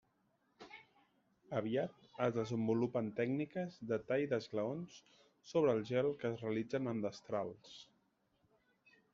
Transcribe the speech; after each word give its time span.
Aviat 1.57 1.99
es 2.27 2.33
desenvolupen 2.37 3.11
tècniques 3.21 3.77
de 3.91 4.01
tall 4.09 4.25
d'esglaons 4.33 4.97
sobre 5.53 5.77
el 5.77 5.85
gel 5.93 6.11
que 6.23 6.33
es 6.35 6.43
realitzen 6.47 6.95
amb 6.95 7.09
destrals. 7.09 7.79